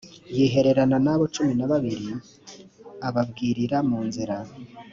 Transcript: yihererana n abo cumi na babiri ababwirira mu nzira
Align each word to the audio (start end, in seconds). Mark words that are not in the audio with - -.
yihererana 0.35 0.97
n 1.05 1.07
abo 1.13 1.23
cumi 1.33 1.53
na 1.59 1.65
babiri 1.71 2.09
ababwirira 3.07 3.77
mu 3.89 3.99
nzira 4.07 4.37